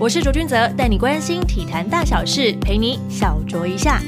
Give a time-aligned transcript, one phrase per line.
[0.00, 4.00] 我是卓君泽，带你关心体坛大小事，陪你小酌一下。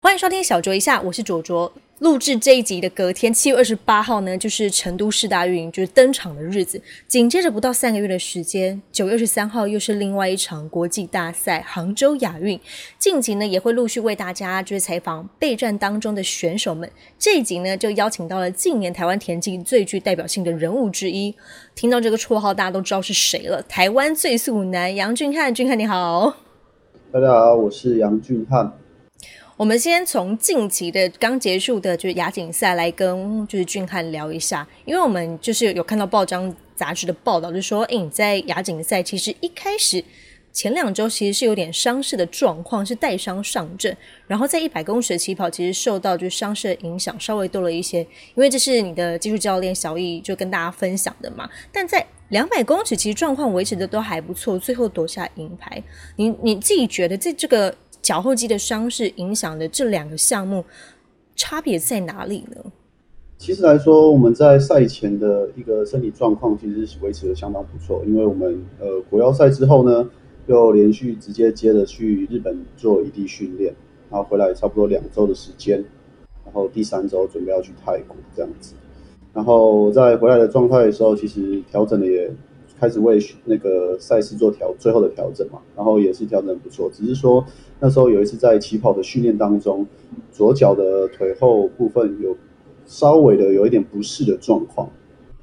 [0.00, 1.72] 欢迎收听小酌一下，我是卓卓。
[2.00, 6.80] 录制这一集的隔天，七月二十八号呢，就是成都市大运就是登场的日子。
[7.06, 12.58] 紧接着不到三个月的时间，九月二十三号又是另外一场国际大赛——杭州亚运。
[12.98, 16.90] 近期呢，也会陆续为大家就是采访备战当中的选手们。
[17.16, 21.32] 这一集呢，就邀请到了近年台湾田径最具代表性的人物之一。
[21.76, 25.54] 听到这个绰号，大家都知道是谁了——台湾最速男杨俊汉。
[25.54, 26.38] 俊汉你好，
[27.12, 28.72] 大家好，我是杨俊汉。
[29.56, 40.02] 我们先从近期的刚结束的，就是亚锦赛来跟就是俊汉聊一下，因为我们就是有看到报章杂志的报道，就说，哎，你在亚锦赛其实一开始
[40.52, 55.80] 前两周其实是有点伤势的状况，是带伤上阵，然后在一百公尺的起跑其实受到就是伤势的影响稍微多了一些，因为这是你的技术教练小易就跟大家分享的嘛，但在两百公尺其实状况维持的都还不错，最后夺下银牌，
[56.16, 57.72] 你你自己觉得在这个。
[58.04, 60.62] 脚后肌的伤势影响的这两个项目
[61.34, 62.70] 差别在哪里呢？
[63.38, 70.06] 其实来说，我们在赛前的一个身体状况其实是维持的相当不错，因为我们呃国腰赛之后呢，
[70.48, 73.74] 又连续直接接着去日本做异地训练，
[74.10, 75.82] 然后回来差不多两周的时间，
[76.44, 78.74] 然后第三周准备要去泰国这样子，
[79.32, 82.30] 然后在回来的状态的时候，其实调整的也。
[82.78, 87.44] 开始为那个赛事做调最后的调整嘛，然后也是调整不错，只是说
[87.80, 89.86] 那时候有一次在起跑的训练当中，
[90.32, 92.36] 左脚的腿后部分有
[92.84, 94.90] 稍微的有一点不适的状况，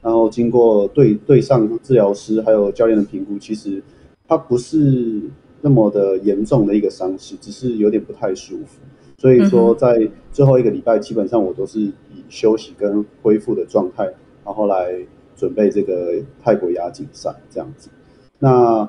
[0.02, 3.82] 然后经过对对上治疗师还有教练的评估，其实
[4.28, 5.22] 它不是
[5.62, 8.82] 那么的严重的一个伤势，只是有点不太舒服，
[9.18, 11.94] 所以说在最后一个礼拜基本上我都是以
[12.30, 14.04] 休息跟恢复的状态，
[14.46, 15.06] 然后来。
[15.42, 17.90] 准备这个泰国亚锦赛这样子，
[18.38, 18.88] 那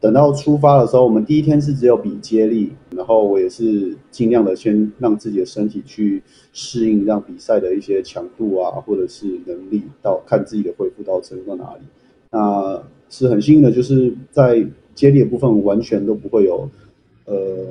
[0.00, 6.20] 等到出发的时候，我们第一天是只有比接力，然后我也是尽量的先让自己的身体去
[6.52, 11.82] 适应，让比赛的一些强度啊，或者是能力到看自己的恢复到程度到哪里。
[12.32, 16.68] 那是很幸运的，就是在接力的部分完全都不会有
[17.26, 17.66] 呃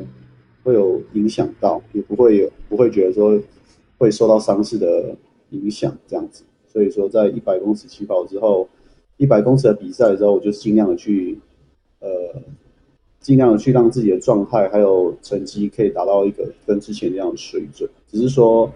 [0.63, 3.37] 会有影响到，也不会有不会觉得说
[3.97, 5.13] 会受到伤势的
[5.49, 6.45] 影响这样子。
[6.77, 8.69] 所以说，在一百公尺起跑之后，
[9.17, 11.35] 一百公尺的比赛的时候，我就尽量的去，
[11.99, 12.07] 呃，
[13.19, 17.89] 尽量的去让自己的状态还有成绩可以达到一个跟之前一样的水准。
[18.11, 18.71] 只是说，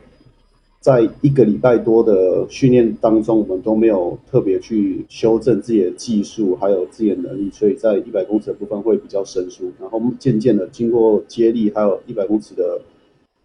[0.80, 9.72] 在一个礼拜多的训练当中，我们都没有特别去修正自己的技术还有自己的能力，所以在一百公尺的部分会比较生疏。
[9.80, 12.82] 然后渐渐的，经过接力还有一百公尺的。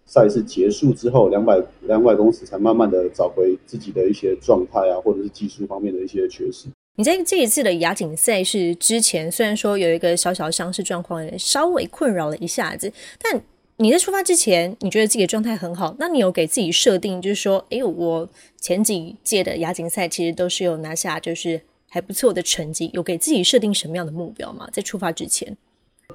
[0.06, 6.68] 赛事结束之后，两百两百公尺才慢慢的找回自己的一些状态啊，或者是技术方面的一些缺失。
[6.98, 12.90] 你在这一次的亚锦赛事之前，虽然说有一个小小的伤势状况，稍微困扰了一下子，
[13.20, 13.42] 但
[13.76, 18.28] 你在出发之前，你觉得自己的状态很好，那你有给自己设定，就是说，哎，我
[18.58, 24.66] 前几届的亚锦赛其实都是有拿下，就是还不错的成绩，有给自己设定什么样的目标吗？
[24.72, 25.54] 在出发之前？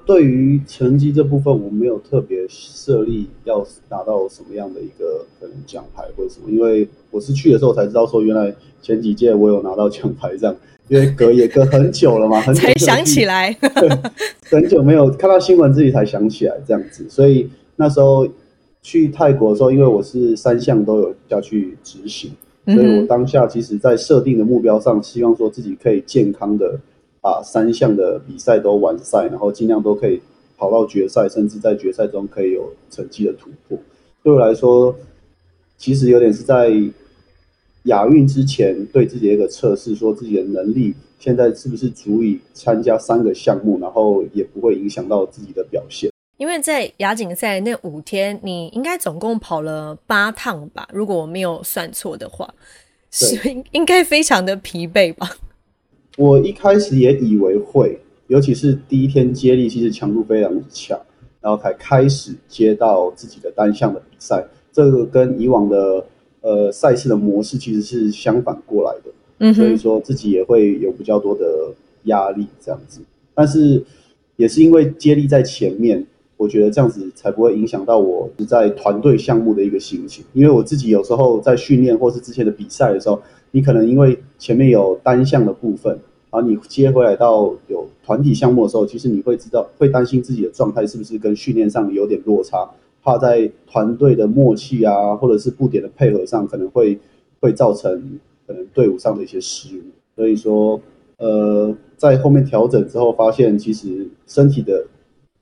[0.04, 8.52] 对于成绩这部分，我没有特别设立要拿到什么样的一个可能奖牌或者什么，因为我是去的时候才知道说，原来
[8.82, 10.56] 前几届我有拿到奖牌这样，
[10.88, 13.56] 因为隔也隔很久了嘛， 很久才想起来，
[14.50, 18.26] 很久没有看到新闻自己才想起来这样子，所以那时候
[18.82, 22.32] 去泰国的时候，因为我是三项都有要去执行，
[22.66, 26.80] 所以我当下其实在设定的目标上，希望说自己可以健康的。
[27.22, 30.20] 把三项的比赛都完赛，然后尽量都可以
[30.58, 33.78] 跑到决赛，甚至在决赛中可以有成绩的突破。
[34.24, 34.94] 对我来说，
[35.78, 36.70] 其实有点是在
[37.84, 46.10] 亚运之前对自己的一个测试，说自己的能力现在是不是足以参加三个项目，然后也不会影响到自己的表现。
[46.38, 50.88] 因为在亚锦赛那五天，你应该总共跑了八趟吧？
[50.92, 52.52] 如果我没有算错的话，
[53.12, 53.36] 是
[53.70, 55.30] 应该非常的疲惫吧？
[56.18, 61.00] 我一开始也以为会，尤其是第一天接力，其实强度非常强，
[61.40, 66.04] 然后才开始接到自己的单项的比赛，这个跟以往的
[66.42, 71.44] 呃赛事的模式其实是相反过来的，嗯，所以说自己也会有比较多的
[72.04, 73.00] 压力这样子，
[73.32, 73.82] 但是
[74.36, 76.06] 也是因为接力在前面，
[76.36, 83.18] 我觉得这样子才不会影响到我在团队项目的一个心情，因为我自己有时候在训练或是之前的比赛的时候。
[83.54, 85.92] 你可能因为前面有单项的部分，
[86.28, 92.68] 然后你接回来到有团体项目的时候，其实你会知道会担心自己的状态是不是跟训练上有点落差，
[93.04, 96.98] 怕在团队的默契啊，或者是布点的配合上可能会
[97.38, 99.82] 会造成可能队伍上的一些失误。
[100.16, 100.80] 所以说，
[101.18, 104.84] 呃，在后面调整之后，发现其实身体的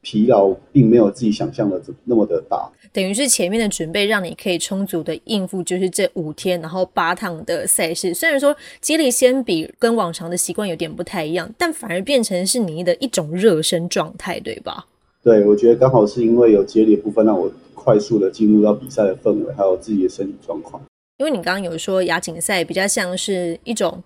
[0.02, 2.70] 疲劳并没有自己想象的那么的大。
[2.92, 8.12] 等于是前面的准备让你可以充足的应付，就是这五天，然后八趟的赛事。
[8.12, 14.86] 虽然说接力先比跟往常的习惯有点不太一样，但反而变成是你的一种热身状态，对吧？
[15.22, 20.82] 对，我觉得刚好是因为有接力部分，让我快速的进入到比赛的氛围，还有自己的身体状况。
[21.18, 24.02] 因为你刚刚有说亚锦赛比较像是一种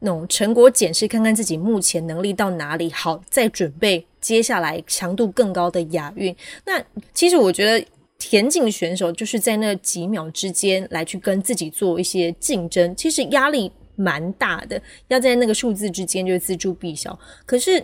[0.00, 6.34] 那种成果检视，看看自己目前能力到哪里，好再准备接下来强度更高的亚运。
[6.64, 6.82] 那
[7.12, 7.86] 其实我觉得。
[8.20, 17.16] 田径选手就是在那几秒之间来去跟自己做一些竞争，其实压力蛮大的，要在那个数字之间就锱铢必较。
[17.46, 17.80] 可是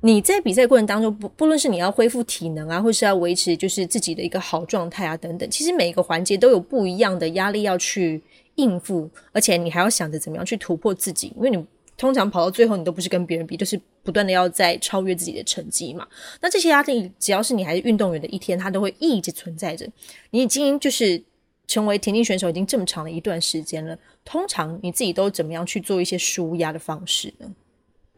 [0.00, 8.22] 你在比赛过程当中，不不论是你要恢复体能啊，或是要维持就是自己的一个好状态啊等等，其实每一个环节都有不一样的压力要去
[8.54, 11.62] 应付，而且你还要想着怎么样去突破自己，因为你。
[11.96, 16.06] 通常跑到最后，你都不是跟别人比，就是不断的要在超越自己的成绩嘛。
[16.42, 19.88] 那这些压力，只要是你还是运动员的一天，它都会一直存在着。
[20.30, 21.22] 你已经就是
[21.68, 27.48] 成为田径选手已经这么长的一段时间了，通常你自己都怎么样去做一些舒压的方式呢？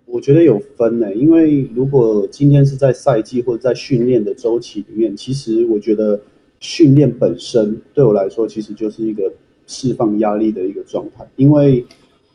[0.06, 6.18] 我觉得有分呢，因为如果今天是在赛季或者在训练的周期里面，其实我觉得
[6.60, 9.30] 训练本身对我来说，其实就是一个
[9.66, 11.84] 释放压力的一个状态，因为。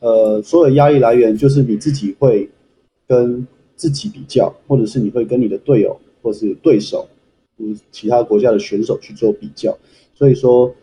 [0.02, 2.50] 呃，所有压力来源就是你自己会
[3.08, 3.46] 跟
[3.76, 7.08] 自己比较，或者是你会跟你的队友或是对手，
[7.60, 9.78] 嗯，其他国家的选手去做比较。
[10.16, 10.74] 所以说，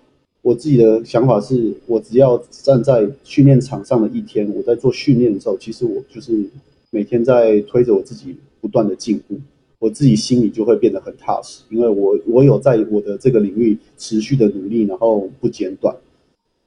[0.41, 6.49] 我自己的想法是，我只要站在训练场上的一天，我在做训练的时候，其实我就是
[6.93, 9.35] 每天在推着我自己不断的进步，
[9.81, 15.93] 我自己心里就会变得很踏实，因为我我有在我的这个领域持续的努力，然后不间断。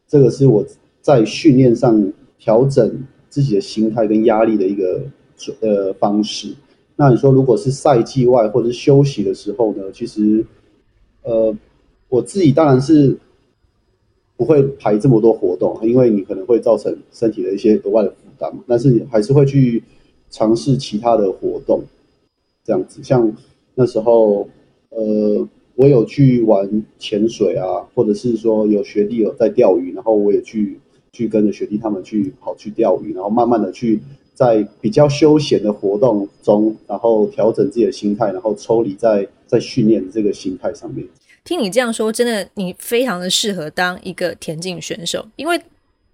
[0.06, 0.66] 这个是我
[1.02, 2.12] 在训练上。
[2.42, 2.92] 调整
[3.30, 5.04] 自己的心态跟压力的一个
[5.62, 6.54] 呃方式。
[6.96, 9.84] 那你说，如果是赛季外或者是休息的时候呢？
[9.94, 10.44] 其实，
[11.22, 11.56] 呃，
[12.10, 13.16] 我自己当然是
[14.36, 18.52] 不会排这么多活动，因为你可能会造成身体的一些额外的负担。
[18.68, 19.84] 但是你还是会去
[20.30, 21.84] 尝试其他的活动，
[22.64, 23.04] 这样子。
[23.04, 23.32] 像
[23.76, 24.50] 那时候，
[24.90, 30.80] 呃，我有去玩潜水啊，或者是说有学弟有在钓鱼，然后我也去。
[31.14, 34.02] 去跟着学弟他们去跑去钓鱼，然后慢慢的去
[34.34, 41.06] 在比较休闲的活动中，然后调整自己的心态，然后抽离在在训练这个心态上面。
[41.44, 45.58] 听你这样说，真的你非常的适合当一个田径选手，因为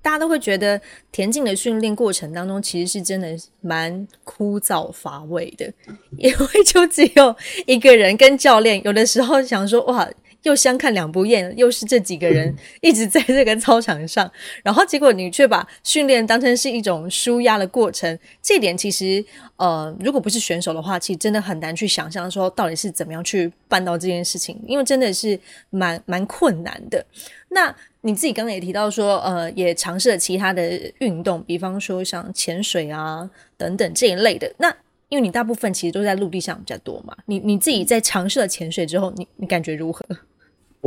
[0.02, 5.72] 大家都会觉得田径的训练过程当中其实是真的蛮枯燥乏味的，
[6.18, 7.36] 因为就只有
[7.68, 10.10] 一个人跟教练，有的时候想说哇。
[10.48, 14.32] 又相看两不厌，又是这几个人一直在这个操场上，
[14.64, 19.24] 然后结果你却把训练当成是一种舒压的过程，这点其实
[19.58, 25.38] 呃，如果不是选手的话，其实真的很难去想象说到底是怎么样去办到这件事情，因为真的是
[25.70, 27.06] 蛮蛮困难的。
[27.50, 34.74] 那你自己刚才也提到说，呃，也尝试了其他的运动，比方说像潜水啊等等这一类的，那。
[35.10, 40.06] 因为你大部分其实都在陆地上比较多嘛，你你自己在尝试了潜水之后，你你感觉如何？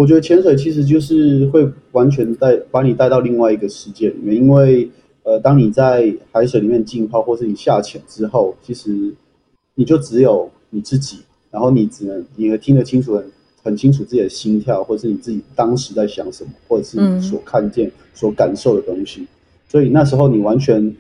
[0.01, 4.89] 我觉得潜水其实就是会完全带把你带到另外一个世界里面，因为
[5.25, 9.15] 呃，当你在海水里面浸泡或是你下潜之后，其实
[9.75, 11.19] 你就只有你自己，
[11.51, 13.31] 然后你只能你听得清楚很
[13.63, 19.27] 很清楚自己的心跳，或是你自己当时在想什么，或者是你所看见、所感受的东西，
[19.69, 20.97] 所以那时候你完全。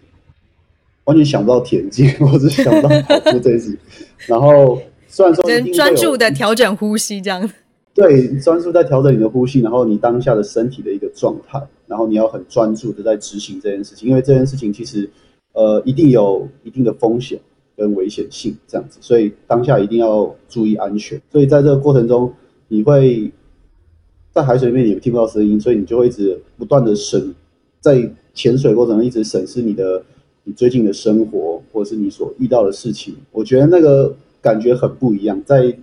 [1.04, 3.76] 完全想不到田径，或者想不到 跑步这件事。
[4.26, 5.42] 然后虽然说
[5.72, 7.50] 专注的调整呼吸这样，
[8.00, 15.08] 对，专注在调整你的呼吸，然后你当下的身体的一个状态，然后你要很专注的在执行这件事情，因为这件事情其实
[15.52, 17.38] 呃一定有一定的风险
[17.76, 21.20] 跟危险性这样子，所以当下一定要注意安全。
[21.30, 22.32] 所以在这个过程中，
[22.68, 23.30] 你会
[24.32, 27.34] 在海水里面也听不到声音，所以你就会一直不断的审，
[27.80, 30.02] 在潜水过程中一直审视你的。
[30.42, 35.40] 你最近的生活，或者是你所遇到的事情，我觉得那个感觉很不一样。
[35.44, 35.76] 在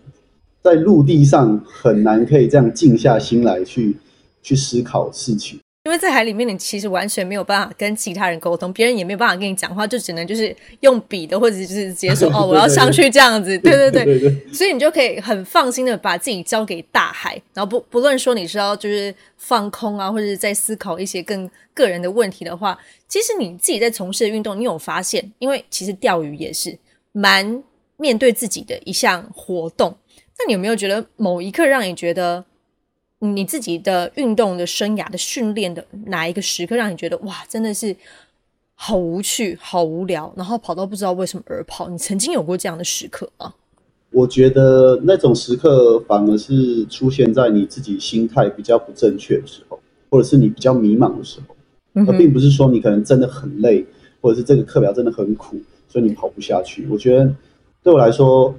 [0.68, 3.96] 在陆地上很难可以这样静下心来去
[4.44, 13.58] 去思考事情，因为在海里面，你其实完全没有办法跟其他人沟通，别人也没有办法跟你讲话，就只能就是用笔的，或者就是直接说 哦，我要上去这样子。
[13.60, 22.78] 对对对，所以你就可以很放心的把自己交给大海，然后不不论说你是要就是放空啊，或者是在思考一些更个人的问题的话。
[23.08, 25.32] 其实你自己在从事的运动，你有发现？
[25.40, 26.78] 因为其实钓鱼也是
[27.14, 27.64] 蛮
[27.96, 29.96] 面对自己的一项活动。
[30.40, 32.44] 那你有没有觉得某一刻让你觉得
[33.20, 37.96] 你自己的运动的生涯的训练的哪一个时刻让你觉得哇，真的是
[38.76, 41.90] 好无趣、好无聊，然后跑到不知道为什么而跑。
[41.90, 43.56] 你曾经有过这样的时刻吗？
[44.12, 49.80] 我觉得那种时刻反而是出现在你自己心态比较不正确的时候，
[50.10, 51.56] 或者是你比较迷茫的时候，
[52.06, 53.86] 而并不是说你可能真的很累，
[54.22, 55.58] 或者是这个课表真的很苦，
[55.90, 56.88] 所以你跑不下去。
[56.90, 57.36] 我觉得
[57.84, 58.56] 对我来说，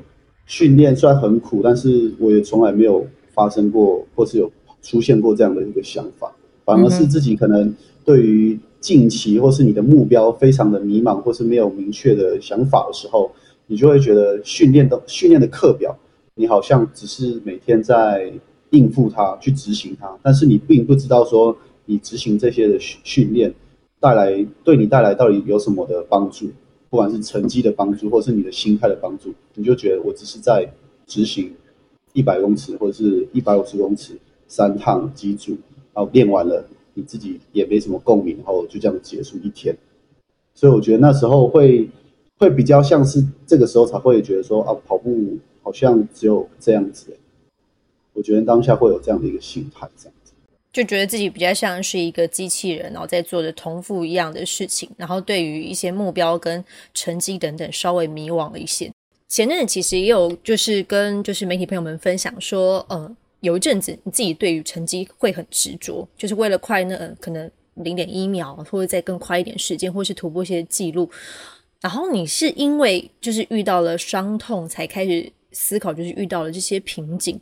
[0.49, 4.51] 训练虽然很苦，但是我也从来没有发生过，或是有
[4.83, 7.73] 出现过这样的一个想法，反而是自己可能
[8.05, 13.31] 对于近期或是你的目标非常的迷茫，或是没有明确的想法的时候。
[13.71, 15.95] 你就会觉得训练的训练的课表，
[16.37, 18.33] 你好像只是每天在
[18.71, 23.53] 应付它，去执行它，但是你并不知道说你执行这些的训训练
[24.01, 26.47] 带来对你带来到底有什么的帮助，
[26.91, 30.69] 不管是成绩的帮助，或是你的心态的帮助，你就觉得我只是在
[31.07, 31.53] 执行
[32.13, 35.53] 一百公尺或者是一百五十公尺三趟几组，
[35.95, 36.65] 然后练完了，
[36.95, 39.77] 你自己也没什么共鸣，然后就这样结束一天。
[40.55, 41.89] 所以我觉得那时候会。
[42.41, 47.09] 会比较像是这个时候才会觉得说啊，跑步好像只有这样子。
[48.13, 50.15] 我觉得当下会有这样的一个心态，这样
[50.73, 58.91] 就觉得自己比较像是一个机器人，然后在做着重复一样的事情，然后对于一些目标跟成绩等等稍微迷惘了一些。
[59.29, 71.11] 前阵子其实也有就是跟就是媒体朋友们分享说，呃，有一阵子你自己对于成绩会很执着，就是为了快那可能零点一秒，或者再更快一点时间，或是突破一些记录。
[71.81, 77.41] 然后你是因为就是遇到了伤痛，才开始思考，就是遇到了这些瓶颈。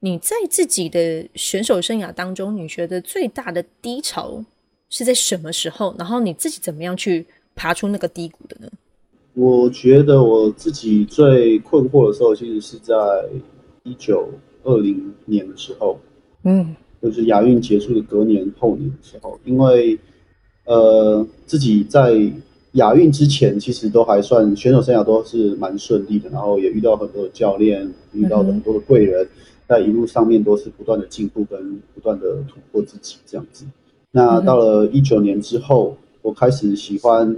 [0.00, 4.44] 你在自己的选手生涯当中，你觉得最大的低潮
[4.90, 5.94] 是在什么时候？
[5.98, 8.68] 然后你自己怎么样去爬出那个低谷的呢？
[9.34, 12.94] 我觉得我自己最困惑的时候，其实是在
[13.84, 14.28] 一九
[14.64, 15.98] 二零年的时候，
[16.44, 19.98] 嗯，就是亚运结束的隔年后年的时候，因为
[20.64, 22.30] 呃自己在。
[22.72, 29.26] 亚运之前其实都还算选手生涯都是蛮顺利的，然后也遇到很多的教练，遇到很多的贵人，
[29.68, 33.64] 在一路上面都是不断的进步跟不断的突破自己这样子。
[34.10, 37.36] 那到了一九年之后，我开始喜欢，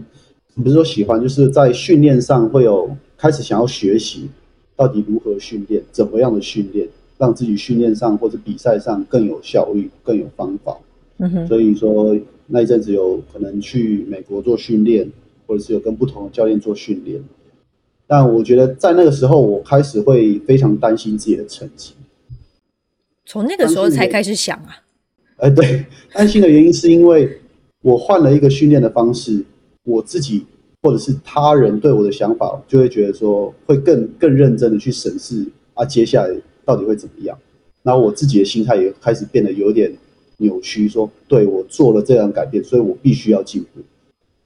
[0.55, 4.29] 不是说喜欢，就是在训练上会有开始想要学习，
[4.77, 10.77] 到底如何训练，怎么样的训练，让自己训练上或者比赛上更有效率、更有方法。
[11.19, 12.17] 嗯哼，所以说
[12.47, 15.11] 那一阵子有可能去美国做训练。
[15.49, 17.19] 或者是有跟不同的教练做训练，
[18.07, 21.95] 但我觉得在那个时候，我开始会非常担心自己的成绩。
[23.29, 24.81] 从那个时候才开始想啊？
[25.37, 27.39] 哎，对，担心的原因是因为
[27.83, 29.45] 我换了一个训练的方式，
[29.85, 30.47] 我自己
[30.81, 37.39] 或者是他人对我的想法，就会觉得说会更更认真的去审视啊，接下来到底会怎么样？
[37.83, 39.93] 然后我自己的心态也开始变得有点
[40.39, 43.83] 扭曲，说对我做了这样改变，所以我必须要进步，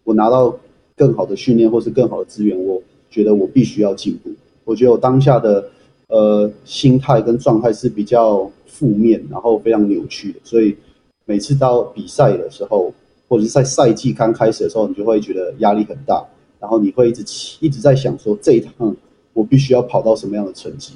[0.03, 0.59] 我拿到。
[0.95, 4.31] 更好的训练或是更好的资源，我觉得我必须要进步。
[4.63, 5.69] 我觉得我当下的
[6.13, 10.39] 呃心态跟状态是比较负面，然后非常扭曲的。
[10.45, 10.77] 所以
[11.25, 12.93] 每次到比赛的时候，
[13.29, 16.23] 或者是在赛季刚开始的时候，你就会觉得压力很大，
[16.61, 17.25] 然后你会一直
[17.61, 18.95] 一直在想说这一趟
[19.33, 20.93] 我必须要跑到什么样的成绩，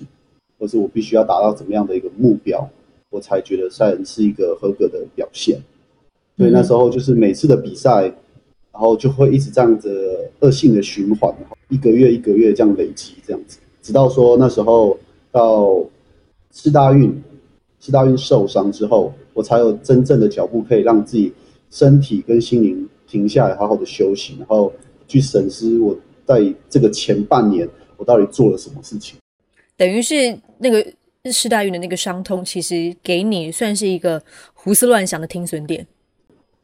[0.58, 2.68] 或是我必须要达到怎么样的一个目标，
[3.10, 5.58] 我才觉得赛人是一个合格的表现。
[6.36, 8.12] 所以那时候就是每次的比赛。
[8.78, 11.34] 然后就会一直这样子恶性的循环，
[11.70, 14.94] 一个月一个月这样累积，这样子，直到说那时候
[15.36, 15.84] 到
[16.50, 17.22] 四大运，
[17.78, 21.30] 四大运受伤之后，我才有真正的脚步可以让自己
[21.70, 24.72] 身体跟心灵停下来，好好的休息，然后
[25.06, 29.18] 去审视我在这个前半年我到底做了什么事情。
[29.76, 30.82] 等于是那个
[31.30, 34.22] 四大运的那个伤痛，其实给你算是一个
[34.54, 35.86] 胡思乱想的停损点。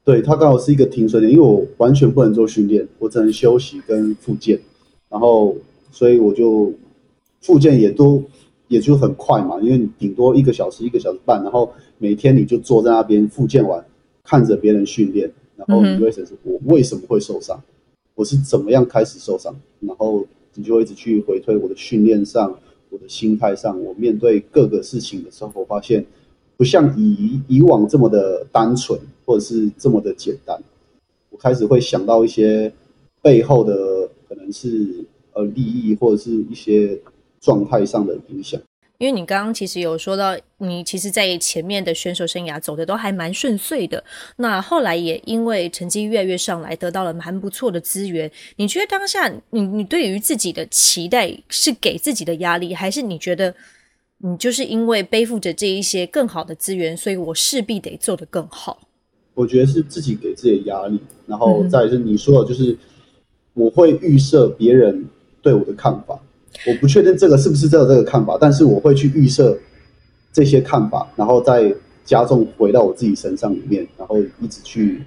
[0.03, 4.59] 对它刚好是一个停损点，因为我完全不能做训练，我只能休息跟复健，
[5.11, 5.55] 然后
[5.91, 6.73] 所以我就
[7.43, 8.23] 复健也都
[8.73, 13.85] 也就很快嘛，因为你顶多一个小时一个小时半，然后每天你就坐在那边复健完，
[14.25, 17.61] 看着别人训练，然后你就会审视我为什么会受伤，
[18.15, 22.59] 我是怎么样开始受伤，然后你就会一直去回推我的训练上，
[22.91, 26.05] 我的心态上，我面对各个事情的时候，我发现。
[26.55, 30.57] 不像以以往这么的单纯，或者是这么的简单。
[31.31, 32.73] 我开始会想到一些
[33.21, 36.97] 背后的可能是呃利益，或者是一些
[37.43, 38.59] 状态上的影响。
[38.97, 44.03] 因为你刚刚其实有说到，你其实，在前面的选手生涯走的都还蛮顺遂的。
[44.37, 48.31] 那后来也因为成绩越来越上来，得到了蛮不错的资源。
[48.57, 53.55] 你觉得当下你你对于自己的期待是给自己的压力，还是你觉得？
[54.25, 58.87] 你就是因为背负着这一些更好的资源，所以我势必得做得更好。
[59.35, 60.97] 我觉得是自己给自己的压力，
[61.27, 62.79] 然后再是你说的，就是
[63.53, 65.09] 我会预设别人
[65.43, 66.21] 对我的看法，
[66.67, 69.59] 我不确定这个是不是这个这个看法，但是我会去预设
[70.33, 75.03] 这些看法，然后再加重回到我自己身上里面，然后一直去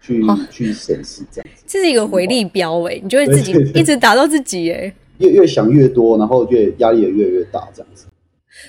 [0.00, 1.64] 去去审视这样子。
[1.66, 8.06] 这是一个回力标哎，你就会自己一直打到自己哎，越越想越多，然后越压力也越来越大这样子。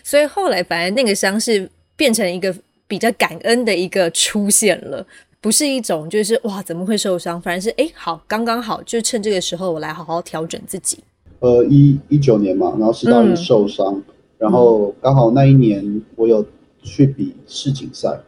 [0.03, 2.55] 所以后来反而那个伤是变成一个。
[2.89, 5.05] 比较感恩的一个出现了，
[5.39, 10.98] 不是一种就是哇怎么会受伤，反而是哎好刚刚好，就趁这个时候我来好好调整自己。
[11.39, 14.01] 呃，一一九年嘛，然后斯大林受伤，
[14.38, 16.46] 然后刚好那一年我有
[16.81, 18.19] 去比世锦赛，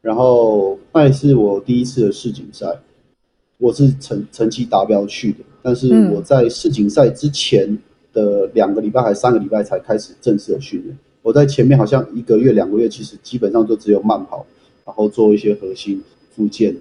[0.00, 2.66] 然后那也是我第一次的世锦赛，
[3.58, 7.78] 我是成成绩达标去的，但是我在世锦赛之前
[8.12, 10.96] 的两个礼拜还三个礼拜才开始正式的训练。
[11.22, 14.44] 我在前面好像一个月、两个月，其实基本上都只有慢跑，
[14.84, 16.76] 然后做一些核心、附件，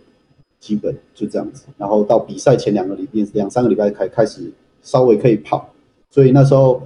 [0.60, 1.64] 基本就这样子。
[1.78, 4.52] 然后到比赛前两个礼拜、两三个礼拜开开始
[4.84, 5.68] 稍微可以跑。
[6.12, 6.80] 所以那时候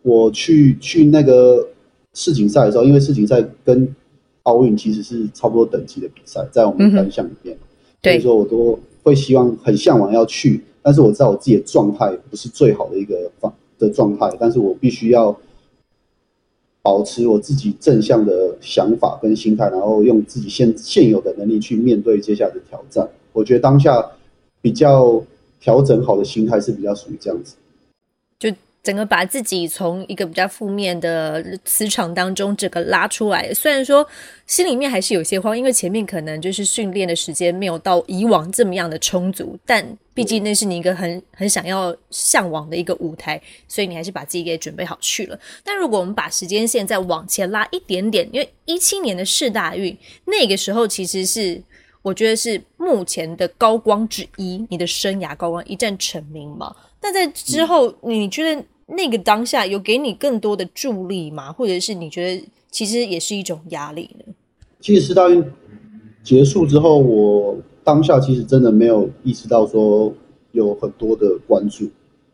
[0.00, 1.68] 我去去那个
[2.14, 3.94] 世锦赛的时候，因为世锦赛跟
[4.44, 7.58] 奥运其实是差不多等级的比赛，在我们单项里面，
[8.02, 10.64] 所以说我都会希望很向往要去。
[10.80, 15.38] 但是我知道我自己的状态不是最好的一个方的状态，但是我必须要。
[16.86, 23.08] 保持我自己正向的想法跟心态，然后用自己现现有的能力去面对接下来的挑战。
[23.32, 24.06] 我觉得当下
[24.60, 25.24] 比较
[25.64, 27.54] 调整好的心态是比较属于这样子。
[28.38, 28.54] 就。
[28.84, 34.06] 整个把自己从一个比较负面的磁场当中整个拉出来，虽然说
[34.46, 45.40] 心里面还是有些慌，因为前面可能就是训练的时间没有到以往这么样的充足，但毕竟那是你一个很很想要向往的一个舞台，所以你还是把自己给准备好去了。
[45.64, 51.62] 但如果我们把时间线再往前拉一点点，因为一七年的世大运那个时候其实是
[52.04, 56.72] 我觉得是目前的高光之一，你的生涯高光一战成名嘛。
[57.00, 58.64] 但在之后，你觉得？
[58.86, 61.50] 那个当下有给你更多的助力吗？
[61.50, 64.34] 或者是你觉得其实也是一种压力呢？
[64.78, 65.42] 其实世大运
[66.22, 70.12] 结束之后，我当下其实真的没有意识到说
[70.52, 71.90] 有很多的关注。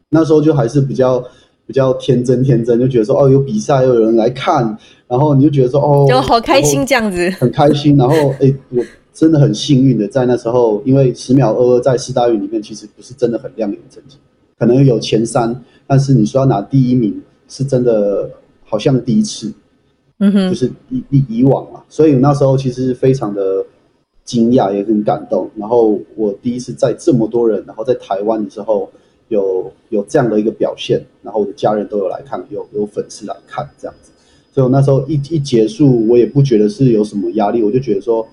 [0.08, 1.22] 那时候就还是比较
[1.68, 7.96] 比较天真天真，就觉得说哦有比赛又有人来看，然后你就觉得说哦就好开心这样子，很开心。
[7.96, 14.16] 然后哎，我真的很幸运的在那时候，因为十秒二二在四大运里面其实不是真的很亮眼的成绩，
[14.58, 15.62] 可能有前三。
[15.86, 18.30] 但是你说要拿第一名，是真的
[18.64, 19.52] 好像第一次，
[20.18, 23.64] 嗯哼，就是以以以往嘛，所以那时候其实非常的
[24.24, 25.50] 惊讶，也很感动。
[25.56, 28.88] 然后我第一次在这么多人，然后在台湾的时候
[29.28, 34.12] 有有这样的一个表现，然后我的家人都有来看，有有粉丝来看这样子。
[34.52, 38.26] 所以我那时候一一结束，我也不觉得是有什么压力，我就觉得说，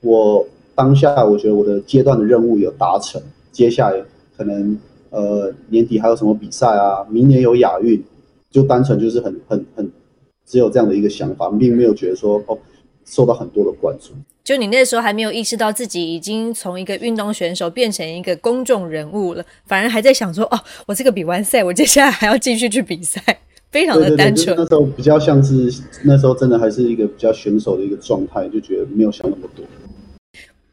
[0.00, 3.20] 我当下我觉得我的阶段的任务有达成，
[3.52, 4.02] 接下来
[4.36, 4.78] 可能。
[5.12, 7.04] 呃，年底还有什么比赛啊？
[7.10, 8.00] 明年有亚运，
[8.48, 9.90] 就单纯就是很很很，
[10.46, 12.56] 只有这样的一个想法，并没有觉得说哦，
[13.04, 14.12] 受到很多的关注。
[14.44, 23.20] 就你那时候还没有意识到自己已经从一个运动选手变成一个公众人物了，反而还在想说哦，我这个比完赛，我接下来还要继续去比赛，
[23.72, 24.54] 非常的单纯。
[24.56, 29.64] 那时候比较像是那时候真的还是一个比较选手的一个状态，就觉得没有想那么多。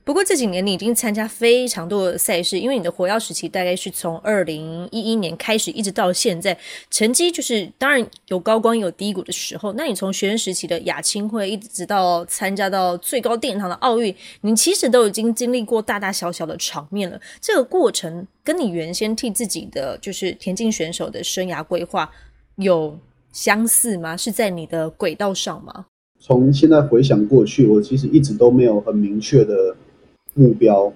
[0.08, 6.58] 不过这几年你已经参加非常多的赛事，因为你的火药时期大概是从二零一一年开始，一直到现在，
[6.90, 9.74] 成绩就是当然有高光有低谷的时候。
[9.74, 17.20] 那你从学生时期的亚青会，一直到参加到最高殿堂的奥运，你其实都已经经历过大大小小的场面了。
[17.42, 22.10] 这个过程跟你原先替自己的就是田径选手的生涯规划
[22.56, 22.98] 有
[23.34, 24.16] 相似吗？
[24.16, 25.88] 是在你的轨道上吗？
[26.18, 29.76] 从现在回想过去，我其实一直都没有很明确的。
[30.38, 30.94] 目标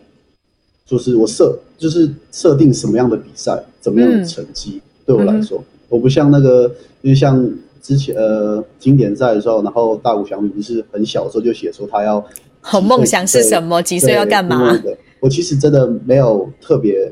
[0.85, 4.79] 就是我设，就是设定什么样的比赛，怎么样的成绩。
[5.05, 7.49] 对我来说，我不像那个，因为像
[7.81, 12.23] 之前呃经典赛的时候，然后大谷翔平不是很小的时候就写说他要，
[12.61, 13.81] 好梦想是什么？
[13.81, 14.79] 几岁要干嘛？
[15.19, 17.11] 我其实真的没有特别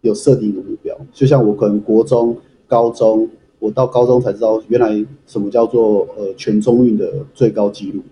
[0.00, 0.96] 有设定一个目标。
[1.12, 2.36] 就像我可能国中、
[2.66, 4.88] 高中，我到高中才知道原来
[5.26, 8.02] 什么叫做呃全中运的最高纪录，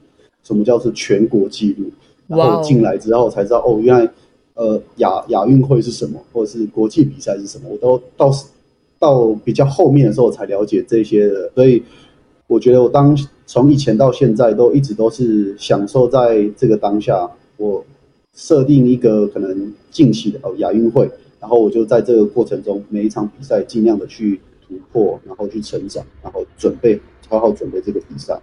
[0.44, 1.90] 什么叫做全国纪录。
[2.26, 4.10] 然后进来之后才知道哦，原来
[4.54, 8.30] 呃亚亚运会是什么，或者是国际比赛是什么，我都到
[8.98, 11.50] 到比较后面的时候才了解这些的。
[11.54, 11.82] 所以
[12.46, 17.30] 我觉得我当从以前到现在都一直都是享受在这个当下。
[17.58, 17.82] 我
[18.34, 21.10] 设定一个可能近期的哦亚运会，
[21.40, 28.38] 然后我就在这个过程中每一场比赛尽量的去突破，然后去成长，然后准备好好准备这个比赛。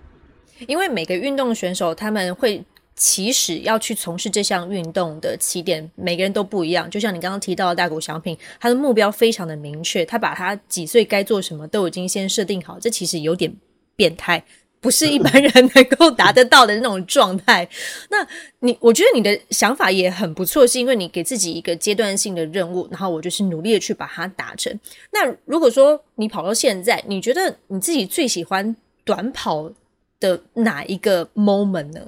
[0.67, 2.63] 因为每个运动选手他们会。
[2.95, 6.89] 其实要去从事这项运动的起点，每个人都不一样。
[6.89, 13.53] 就像你刚刚提到的大谷翔平，他的目标非常的明确，他把他几岁该做什么都已经先设定好，这其实有点
[13.95, 14.43] 变态。
[14.79, 17.65] 不是一般人能够达得到的那种状态。
[18.11, 18.27] 那
[18.59, 24.77] 你，我觉得你的想法也很不错，是因为你给自己一个阶段性的任务，然后我就是努力的去把它达成。
[25.13, 28.75] 那如果说你跑到现在，你觉得你自己最喜欢
[29.05, 29.71] 短跑
[30.19, 32.01] 的哪一个 moment 呢？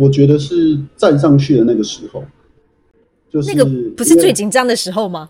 [0.00, 2.24] 我觉得是站上去的那个时候，
[3.30, 5.28] 就是那个不是最紧张的时候吗？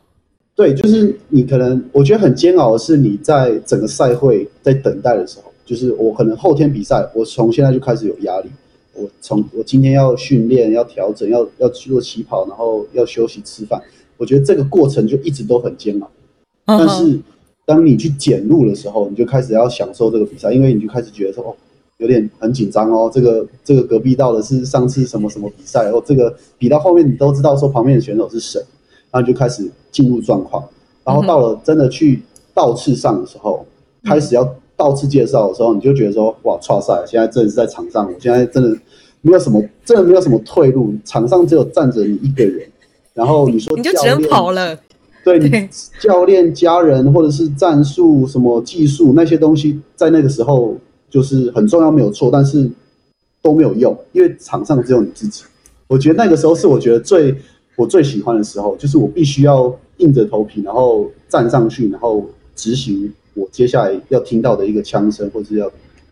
[0.54, 5.50] 对，就是你可能我觉得很煎熬的是你在整个赛会在等待的时候。
[5.64, 8.50] 就是我可能后天比赛，我从现在就开始有压力。
[8.92, 13.80] 我从我今天要训练、要调整、要要去做起跑，然后要休息吃饭。
[14.16, 16.10] 我觉得这个过程就一直都很煎熬。
[16.66, 17.20] 但是
[17.64, 21.54] 当你去减路的时候，你就开始要享受这个比赛，因为你就开始觉得说哦，
[22.00, 23.08] 有点很紧张哦。
[23.14, 28.60] 这个这个隔壁到的是上次什么什么比赛哦，这个比到后面你都知道说旁边的选手是谁，
[29.12, 30.68] 然后就开始进入状况。
[31.04, 32.20] 然后到了真的去
[32.52, 33.64] 倒次上的时候，
[34.02, 34.52] 开始要。
[34.76, 36.94] 倒次介绍的时候，你就觉得说，哇，超赛！
[37.06, 38.74] 现在真的是在场上，我现在真的
[39.20, 42.66] 没有什么，真的没有什么退路，场上只有站着你一个人。
[43.12, 44.74] 然后你说，你就只能跑了。
[45.22, 45.50] 对你，
[46.00, 50.74] 教练、家人或者是战术、什么技术那些东西，在那个时候
[51.10, 52.70] 就是很重要，没有错，但是
[53.42, 55.44] 都没有用，因为场上只有你自己。
[55.86, 57.34] 我觉得那个时候是我觉得最
[57.76, 63.12] 我最喜欢的时候，就是我必须要硬着头皮，然后站上去，然后执行。
[63.34, 65.70] 我接下来要听到的一个枪声，或者要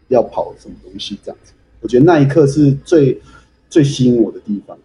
[0.09, 3.21] 要跑什么东西，这样子，我觉得那一刻是最
[3.69, 4.77] 最吸引我的地方。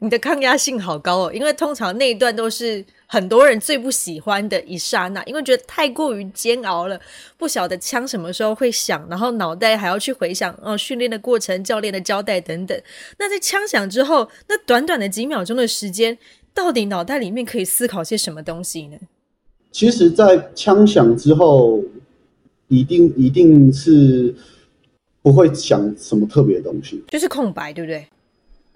[0.00, 7.00] 你的抗压性好高哦，因为通常那一段都是很多人最不喜欢的一刹那，因为觉得太过于煎熬了，
[7.36, 12.80] 不晓得枪什么时候会响，然后脑袋还要去回想哦训练的过程、教练的交代等等。
[13.18, 16.16] 那在枪响之后，那短短的几秒钟的时间，
[16.54, 18.96] 到底脑袋里面可以思考些什么东西呢？
[19.72, 21.82] 其实，在枪响之后，
[22.68, 24.34] 一定一定是
[25.22, 28.06] 不会想什么特别的东西，就是空白，对不对？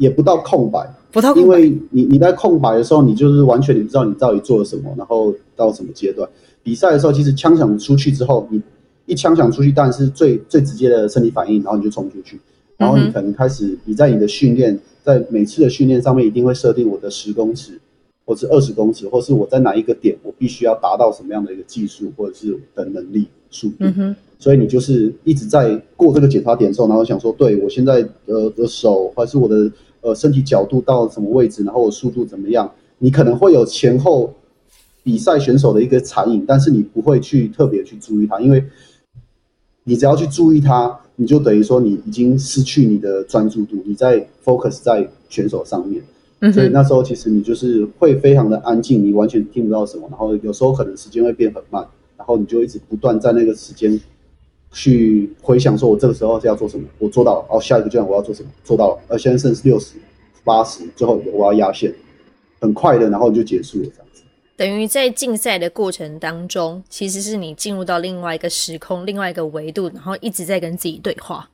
[0.03, 6.29] 也不到空白，不到，因为你你在空白的时候，你就是完全你不知道你到底做了什么，然后到什么阶段。
[6.65, 8.61] 比赛的时候，其实枪响出去之后，你
[9.07, 12.41] 一枪响出去，当然是最最直接的身体反应，然后你就冲出去，
[12.77, 17.79] 然后你可能开始你在你的训练，在每次的训练上面一定会设定我的十公尺。
[18.25, 23.85] 或是二十公尺，或是我在哪一个点，我必须要达到什么样的一个技术，或者是的能力速度。
[24.39, 29.69] 所以你就是一直在过这个检查点的时候，然后想说，对我现在呃的手，还是我的
[30.03, 32.71] 呃身体角度到什么位置，然后我速度怎么样？
[32.99, 34.33] 你可能会有前后
[35.03, 38.63] 比赛选手的一个残影，但是你不会去特别去注意它，因为
[39.85, 46.03] 你只要去注意它，你就等于说你已经失去你的专注度，你在 focus 在选手上面。
[46.53, 51.87] 所以那时候其实你就是会非常的安静，你完全听不到什么，然后有时候可能时间会变很慢，
[52.17, 54.01] 然后你就一直不断在那个时间
[54.73, 59.97] 去回想，说我这个时候是要做什么，我做到了，哦，下一个阶段我要做什么，做到了，呃，现在剩六十
[60.43, 61.95] 八十，最后我要压线，
[62.61, 64.23] 很快的，然后就结束了这样子。
[64.57, 71.49] 等于在竞赛的过程当中，其实是你进入到另外一个时空、另外一个维度，然后一直在跟自己对话。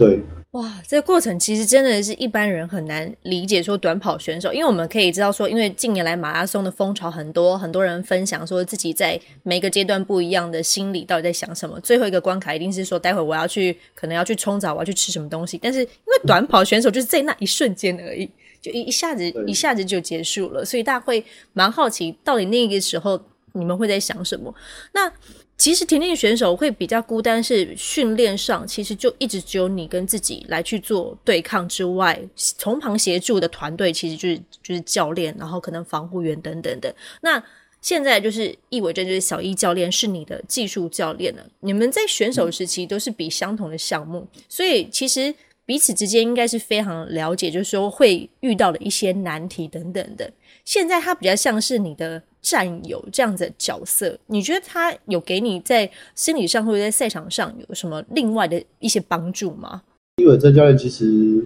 [0.00, 0.18] 对。
[0.52, 3.62] 哇，这个过程其实真的是一般人很难理解。
[3.62, 11.78] 说短跑选手，因为我们可以知道说，因为近年来马拉松的风潮很多，很多人分享说自己在每个阶段不一样的心理到底在想什么。
[11.80, 15.56] 最后一个关卡一定是说，待会我要去，可能要去冲澡，我要去吃什么东西。
[15.62, 18.28] 但是因为短跑选手就是在那一瞬间而已，
[18.60, 23.20] 就一一下子一下子就结束了，所以大家会蛮好奇，到底那个时候
[23.52, 24.52] 你们会在想什么？
[24.94, 25.12] 那。
[25.60, 36.96] 其实田径选手会比较孤单，是训练上其实就一直只有你跟自己来去做对抗之外，从旁协助的团队其实就是就是教练，然后可能防护员等等的。
[37.20, 37.44] 那
[37.82, 41.46] 现在就是易伟正就是小易教练是你的技术教练了。
[41.60, 45.34] 你们在选手时期都是比相同的项目，所以其实
[45.66, 50.32] 彼此之间应该是非常了解，就是说会遇到的一些难题等等的。
[50.64, 52.22] 现在他比较像是你的。
[52.42, 59.82] 战友这样子的角色，你觉得他有给你在心理上或者在赛场上有什么另外的一些帮助吗？
[60.16, 61.44] 因为这教练其实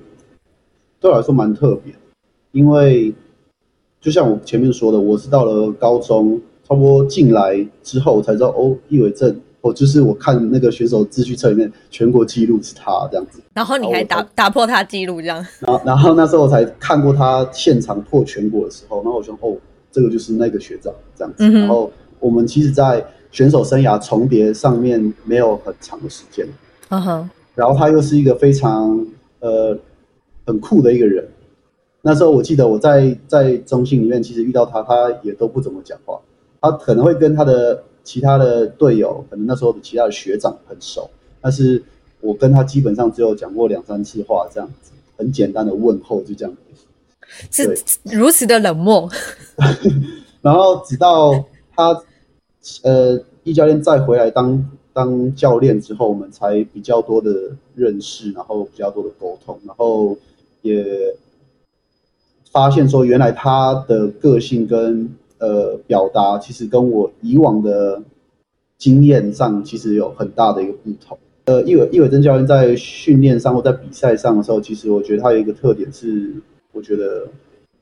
[1.00, 1.92] 对我来说蛮特别，
[2.52, 3.12] 因为
[4.00, 19.56] 就像我前面说的，我是到了高中差不多进来之后才知道哦，易伟正，哦，就是我看那个选手秩序册里面全国纪录是他这样子，然后你还打打破他纪录这样，然后然后那时候我才看过他现场破全国的时候，然后我说哦。
[19.94, 26.44] 这个就是那个学长这样子，然后我们其实，在选手生涯重叠上面没有很长的时间，
[26.88, 29.06] 嗯哼，然后他又是一个非常
[29.38, 29.78] 呃
[30.44, 31.24] 很酷的一个人。
[32.02, 36.20] 那时候我记得我在在中信里面，其实遇到他，他也都不怎么讲话。
[36.60, 41.08] 他可能会跟他的其他的队友，可能那时候的其他的学长很熟，
[41.40, 41.80] 但是
[42.20, 46.52] 我跟他基本上只有讲过两三次话，这样子很简单的问候，就这样。
[47.50, 49.08] 是如此的冷漠。
[50.42, 52.02] 然后直到他
[52.82, 57.30] 呃，易教练再回来当当教练之后，我们才比较多的
[57.74, 60.16] 认识，然后比较多的沟通，然后
[60.62, 60.84] 也。
[62.52, 68.00] 发现说，原来他的个性跟呃表达，其实跟我以往的
[68.78, 71.18] 经验上，其实有很大的一个不同。
[71.46, 76.32] 呃，易伟易伟珍教练在训练上或在比赛上的时候，其实我觉得他有一个特点是，
[76.74, 77.26] 我觉得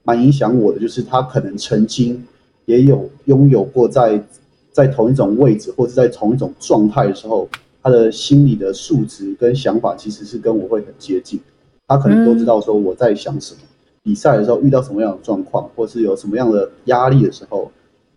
[0.04, 2.24] 蛮影响我的，就是他可能曾经
[2.66, 4.22] 也有拥有过在
[4.70, 7.48] 在同一种位置或者在同一种状态的时候，
[7.82, 11.40] 他的心理的数值跟想法其实是跟我会很接近。
[11.88, 13.60] 他可能都知道说我在想什么。
[14.04, 17.70] 比赛的时候遇到什么样的状况，或是有什么样的压力的时候，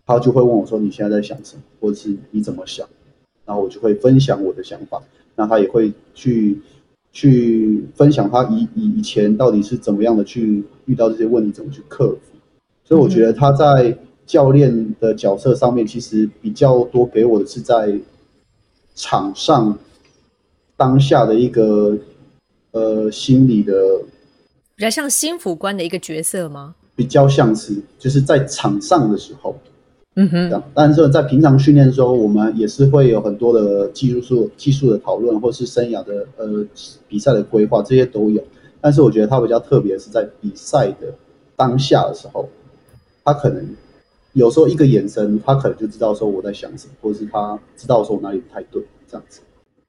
[0.04, 1.62] 他就会问我说：“你现在在想什么？
[1.80, 2.84] 或者是你怎么想？”
[3.46, 5.00] 然后我就会分享我的想法，
[5.36, 6.60] 那他也会去
[7.16, 12.18] 去分享他以以以前到底是怎么样的去遇到这些问题，怎么去克服。
[12.84, 17.98] 所以我觉得他在教练的角色上面，其实比较多给我的是在
[18.94, 19.78] 场上
[20.76, 21.96] 当下的一个
[22.72, 23.72] 呃心理的。
[24.74, 26.74] 比较像心腹官的一个角色吗？
[26.94, 29.58] 比较像是，就是在场上的时候，
[30.16, 30.62] 嗯哼。
[30.74, 36.66] 但是，在平常训练的时候，我们也是会有很多的技术、术技术的讨论，或是生涯的呃
[37.08, 38.42] 比赛的规划，这些都有。
[38.80, 41.14] 但是，我觉得他比较特别是在比赛的
[41.54, 42.48] 当下的时候，
[43.24, 43.64] 他可能
[44.32, 49.40] 有时候一个眼神，他可能就知道说我在想什么，或者是他知道说我哪里不太对，这样子。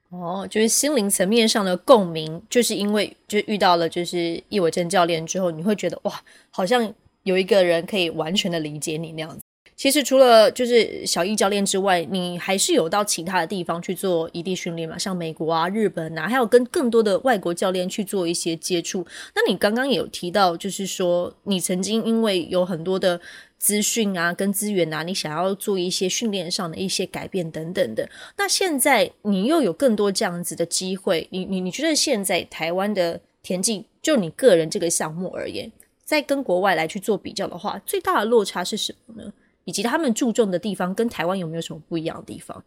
[0.10, 6.14] 哦，就是心灵层面上的共鸣，就是因为就遇到了就是易伟珍教练之后，你会觉得哇，
[6.50, 9.40] 好像有一个人可以完全的理解你那样子。
[9.76, 14.98] 其实除了就是小易教练之外，你还是有到其他的地方去做异地训练嘛？
[14.98, 19.06] 像美国啊、日本啊，还有跟更多的外国教练去做一些接触。
[19.36, 23.20] 那你刚刚有提到，就是说你曾经因为有很多的。
[23.60, 28.08] 资讯啊，跟资源啊，你想要做一些训练上的一些改变等等的。
[28.38, 35.72] 那现在你又有更多这样子的机会，你你你觉得现在台湾的田径，就你个人这个项目而言，
[36.06, 39.34] 在跟国外来去做比较的话，最大的落差是什么呢？
[39.68, 42.64] 以及他们注重的地方跟台湾有没有什么不一样的地方？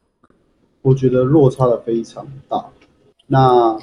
[0.83, 2.65] 我觉得落差的非常大。
[3.27, 3.77] 那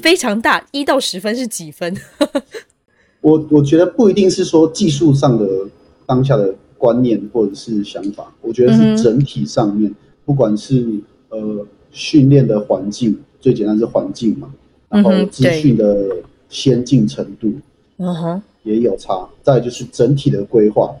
[0.00, 1.94] 非常大，一到十分是几分？
[3.20, 5.46] 我我觉得不一定是说技术上的。
[6.10, 10.88] 当下的观念或者是想法，我觉得是整体上面，不管是
[11.28, 14.50] 呃训练的环境，最简单是环境嘛，
[14.88, 16.16] 然后资讯的
[16.48, 17.52] 先进程度，
[17.98, 19.28] 嗯哼，也有差。
[19.42, 20.96] 再就是整体的规划，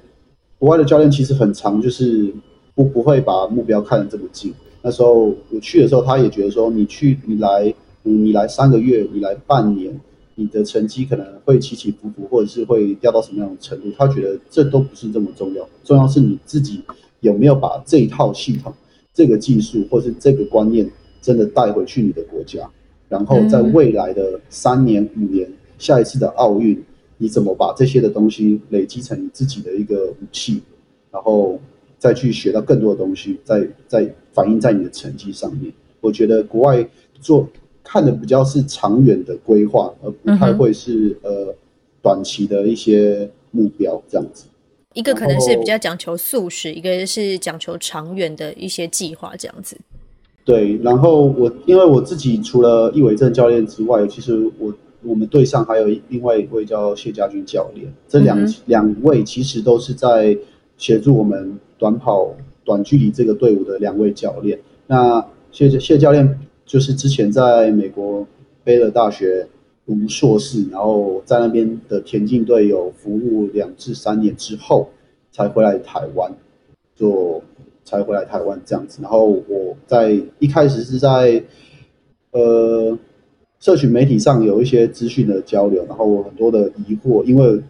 [0.58, 2.32] 国外的教练其实很长，就是
[2.74, 4.52] 不不会把目标看得这么近。
[4.82, 9.98] 那时候我去的时候，他也觉得说，你去你来，你来三个月，你来半年。
[10.40, 13.88] 你的成绩可能会起起伏伏，或者是会掉到什么样的程度？
[13.98, 16.80] 他觉得这都不是这么重要，重要是你自己
[17.18, 18.72] 有没有把这一套系统、
[19.12, 20.88] 这个技术或是这个观念
[21.20, 22.60] 真的带回去你的国家，
[23.08, 26.80] 然后在未来的三年、五年，下一次的奥运，
[27.18, 30.62] 你怎么把这些的东西累积成你自己的一个武器，
[31.10, 31.60] 然后
[31.98, 35.72] 再去学到更多的东西，再再反映在你的成绩上面。
[36.00, 36.88] 我觉得国外
[37.20, 37.46] 做。
[37.90, 41.54] 看的比较是长远的规划，而不太会是呃
[42.02, 44.44] 短期的一些目标这样子。
[44.92, 49.74] 一个可能是比较讲求速食，一个是讲求长远的一些计划这样子。
[50.44, 54.70] 对，然后我因为我自己除了易伟正教练之外，其实我
[55.02, 60.36] 我们队上还有另外一位叫谢家军教练，这两两位其实都是在
[60.76, 62.34] 协助我们短跑
[62.64, 64.58] 短距离这个队伍的两位教练。
[64.86, 66.38] 那谢谢教练。
[66.66, 68.26] 就是之前在美国
[68.62, 69.48] 贝勒大学
[69.86, 74.90] 读硕士，然后在那边的田径队有服务两至三年之后，
[75.32, 76.30] 才回来台湾，
[76.94, 77.42] 就
[77.86, 79.00] 才回来台湾这样子。
[79.00, 81.42] 然后我在一开始是在
[82.32, 82.98] 呃
[83.60, 87.60] 社群媒体上有一些资讯的交流，然后我很多的疑惑，因为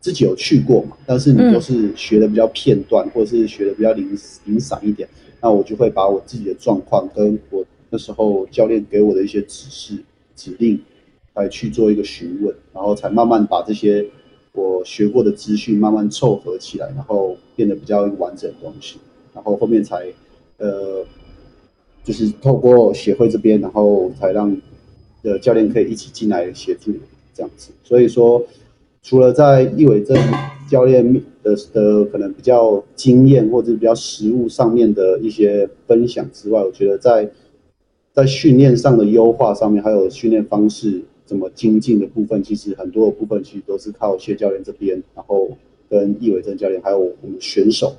[0.00, 5.08] 自己有去过嘛，但是你都是学的比较片段，或者是学的比较零零散一点，
[5.40, 7.64] 那我就会把我自己的状况跟我。
[7.88, 9.96] 那时候教练给我的一些指示、
[10.34, 10.78] 指令，
[11.34, 14.04] 来去做一个询问，然后才慢慢把这些
[14.52, 18.98] 我学过的资讯慢慢凑合起来，然后变得比较完整的东西，
[19.32, 20.04] 然后后面才
[20.58, 21.06] 呃，
[22.02, 24.54] 就是透过协会这边，然后才让
[25.26, 26.92] 的教练可以一起进来协助
[27.34, 27.72] 这样子。
[27.82, 28.44] 所以说，
[29.02, 30.16] 除了在易伟正
[30.70, 37.28] 教练的的可能比较经验或者比较实务上面的一些分享之外，我觉得在
[38.12, 45.50] 在训练上的优化上面，还有训练方式怎么精进的部分，其实很多的部分其实都是靠谢教练这边，然后
[45.90, 47.94] 跟易伟正教练还有我们选手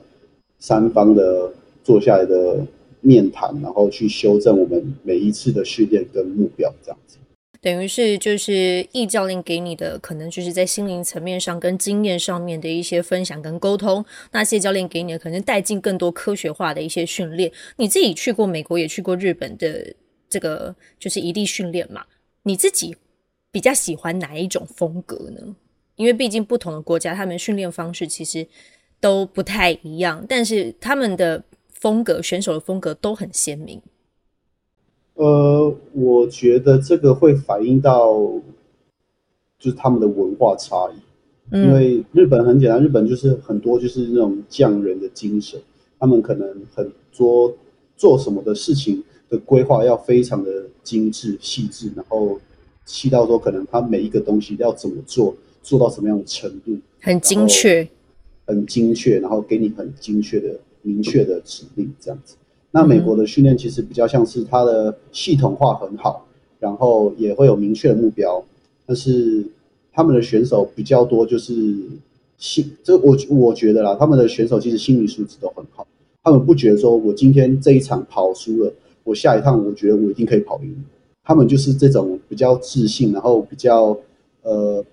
[0.60, 1.52] 三方的
[1.84, 2.66] 坐下来的
[3.08, 7.18] 面谈，然后去修正我们每一次的训练跟目标这样子。
[7.60, 14.06] 等于是就是易教练给你的，可能就是在心灵层面上跟经验上面的一些分享跟沟通。
[14.32, 17.52] 那谢教练给你的，可能带进更多科学化的一些训练。
[17.78, 19.94] 你自己去过美国，也去过日本的
[20.30, 22.06] 这个就是异地训练嘛？
[22.44, 22.96] 你自己
[23.52, 25.56] 比较喜欢哪一种风格呢？
[25.96, 28.48] 因为毕竟不同的国家，他们训练方式其实
[29.02, 31.44] 都不太一样，但是他们的
[31.80, 33.82] 风格、选手的风格都很鲜明。
[35.14, 38.14] 呃，我觉得这个会反映到
[39.60, 45.60] 就是他们的文化差异，因为日本很简单，日本就是很多就是那种匠人的精神，
[46.00, 47.52] 他们可能很多
[47.96, 50.52] 做什么的事情的规划要非常的
[50.84, 52.40] 精致细致，然后
[52.86, 57.88] 细到说可能他每一个东西要怎么做，做到什么样的程度，很精确，
[58.46, 62.36] 很精确，然后给你很精确的明确的指令，这样子。
[62.72, 66.28] 那美国的训练其实比较像是它的系统化很好，
[66.60, 68.44] 然后也会有明确的目标，
[68.86, 69.46] 但是
[69.94, 71.76] 他们的选手比较多就是
[72.38, 75.88] 心，这我我觉得啦，他们的选手其实心理素质都很好，
[76.24, 80.84] 他们不觉得说我今天这一场跑输了，我下一趟我觉得我一定可以跑赢，
[81.24, 83.98] 他们就是这种比较自信，然后比较
[84.44, 84.84] 呃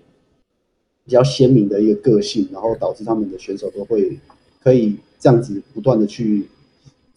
[1.03, 4.17] 比较鲜明的一个个性，然后导致他们的选手都会
[4.63, 4.95] 可以
[5.25, 6.45] 这样子不断的去。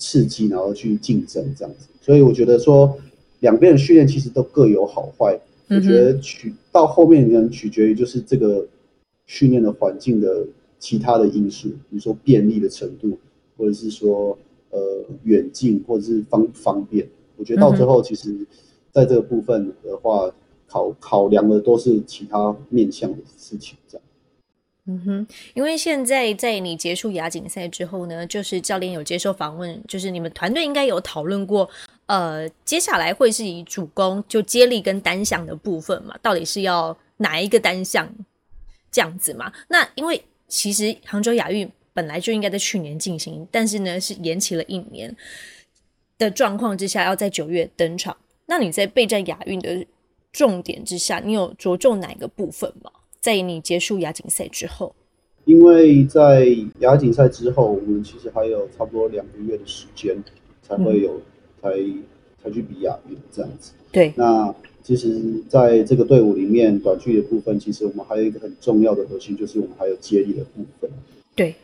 [0.01, 2.97] 刺激，然后去竞争这样子，所以我觉得说
[3.41, 5.37] 两边的训练其实都各有好坏。
[5.69, 8.65] 我觉得取到后面能取决于就是这个
[9.27, 10.47] 训练的环境的
[10.79, 13.19] 其他的因素，比如说便利的程度，
[13.57, 14.39] 或者是说
[14.71, 17.05] 呃远近，或者是方方便。
[17.37, 18.47] 我觉得到最后其实
[18.93, 20.33] 在这个部分的话，
[20.69, 24.08] 考考量的都是其他面向的事情这样。
[24.91, 31.69] 嗯哼，因为现在在你结束亚锦赛之后呢，就是教练有接受访问，就是你们团队应该有讨论过，
[32.07, 38.11] 呃，接下来会是以主攻就接力跟单项的部分嘛，到底是要哪一个单项
[38.91, 39.53] 这样子嘛？
[39.69, 45.15] 那因为其实杭州亚运本来就应该在去年进行，但是呢是延期了一年
[46.17, 48.17] 的状况之下，要在九月登场。
[48.47, 49.85] 那你在备战亚运的
[50.33, 52.91] 重点之下，你有着重哪个部分吗？
[53.21, 54.95] 在你结束亚锦赛之后，
[55.45, 56.47] 因为在
[56.81, 60.17] 亚锦赛之后，我们其实还有差不多两个月的时间
[60.63, 61.21] 才会有
[61.61, 61.71] 才
[62.43, 63.73] 才去比亚运这样子。
[63.91, 70.89] 对，那其实在这个队伍里面，短距离的部分，其实我们还有一个很重要的核心，就是我们还有接力的部分。
[71.35, 71.55] 对，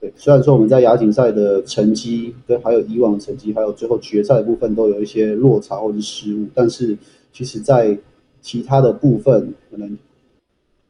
[0.00, 6.98] 对，虽然说我们在亚锦赛的成绩跟还有以往的成绩，还有最后决赛的部分都有一些落差或者是失误，但是
[7.32, 7.96] 其实在
[8.42, 9.96] 其他的部分可能。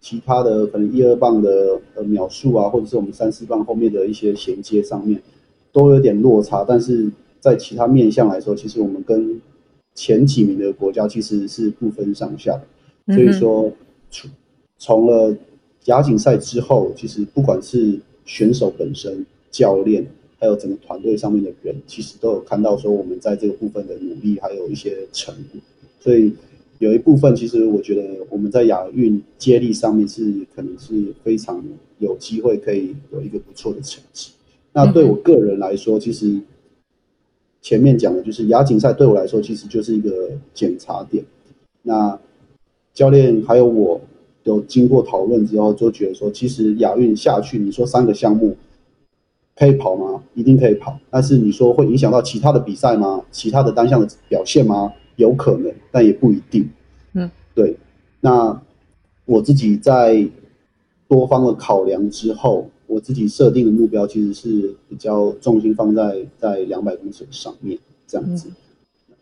[0.00, 5.20] 其他的可能一二棒的呃秒数啊，或者是我们三四棒后面的一些衔接上面，
[5.72, 6.64] 都有点落差。
[6.66, 9.40] 但是在其他面向来说，其实我们跟
[9.94, 13.14] 前几名的国家其实是不分上下的。
[13.14, 13.72] 所以说，
[14.10, 14.30] 从
[14.78, 15.36] 从了
[15.86, 20.06] 亚锦赛之后，其实不管是选手本身、教练，
[20.38, 25.60] 还有整个团队上面的人，其实都有看到说我们在这个部分的努力，还有一些成果。
[25.98, 26.32] 所以。
[26.78, 31.62] 有一部分，其实我觉得我们在亚运接力上面是可能是非常
[31.98, 34.30] 有机会可以有一个不错的成绩。
[34.72, 36.40] 那对我个人来说，其实
[37.60, 41.24] 前面讲的就是亚锦赛对我来说其实就是一个检查点。
[41.82, 42.16] 那
[42.94, 44.00] 教练还有我
[44.44, 48.56] 有经过讨论之后，就觉得说，其实亚运下去，你说三个项目
[49.56, 50.22] 可以跑吗？
[50.34, 50.96] 一定可以跑。
[51.10, 53.24] 但是你说会影响到其他的比赛吗？
[53.32, 54.92] 其他的单项的表现吗？
[55.18, 56.68] 有可能，但也不一定。
[57.12, 57.76] 嗯，对。
[58.20, 58.60] 那
[59.26, 60.26] 我自己在
[61.08, 67.76] 多方的考量之后，我自己设定的目标其实是比较重心放在在两百公尺上面
[68.06, 68.48] 这样子，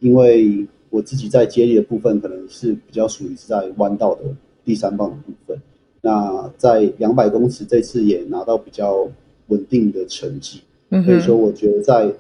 [0.01, 4.23] 因为我自己在接力的部分可能是比较属于是在弯道的
[4.67, 5.59] 第三棒的部分。
[6.03, 9.09] 那在两百公尺这次也拿到比较
[9.47, 10.61] 稳定的成绩，
[10.91, 12.13] 所以说我觉得在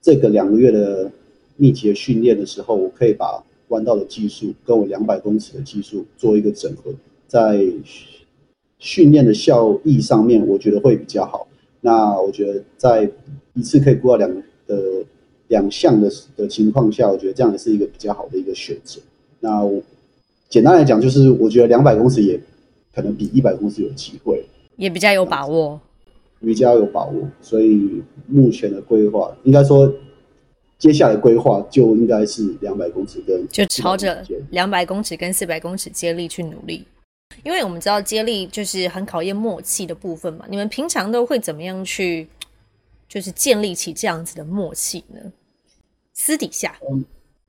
[0.00, 1.10] 这个两个月的。
[1.60, 6.90] 密集的训练的时候，我可以把弯道的技术跟我两百公尺的技术做一个整合，
[7.28, 7.62] 在
[8.78, 11.46] 训练的效益上面，我觉得会比较好。
[11.82, 13.08] 那我觉得在
[13.52, 15.04] 一次可以顾到两的
[15.48, 19.00] 两项的的情况下，我觉得这样也是一个比较好的一个选择。
[19.38, 19.82] 那我
[20.48, 22.40] 简单来讲，就是我觉得两百公尺也
[22.94, 24.42] 可能比一百公尺有机会，
[24.76, 25.78] 也比较有把握，
[26.40, 27.28] 比较有把握。
[27.42, 29.92] 所以目前的规划，应该说
[30.80, 36.84] 接下来规划就应该是两百公尺跟就朝着两百公尺跟四百公尺接力去努力。
[37.44, 42.26] 因为我们知道接力就是很考验默契的部分嘛，你们平常都会怎么样去，
[43.08, 45.20] 就是建立起这样子的默契呢？
[46.12, 46.74] 私底下，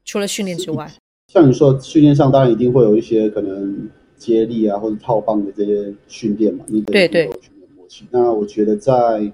[0.06, 0.92] 除了训练之外，
[1.28, 8.06] 像你说训练上当然一定会有一些可能接力啊或者套棒的这些训练嘛，你对对训练默契。
[8.12, 9.32] 那我觉得在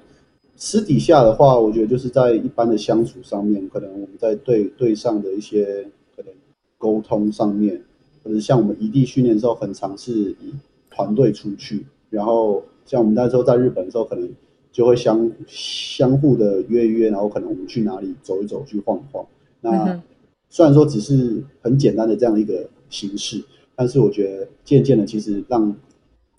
[0.58, 6.34] 私底下的话，我觉得就是在一般的相处上面，可能我们在对对上的一些可能
[6.78, 7.82] 沟通上面。
[8.24, 10.53] 或者像我们异地训练的时候，很常是以
[10.89, 14.30] 团队出去，然后像我们那时候在日本的时候，可能
[14.70, 19.26] 就会相相互的约约，然后可能我们去哪里走一走，去晃一晃。
[19.62, 20.01] 那
[20.49, 23.41] 虽然说只是很简单的这样一个形式，
[23.76, 25.74] 但是我觉得渐渐的，其实让